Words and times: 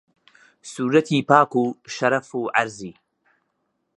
سوورەتی 0.71 1.25
پاک 1.29 1.51
و 1.61 1.63
شەرەف 1.95 2.27
و 2.39 2.41
عەرزی 2.55 2.93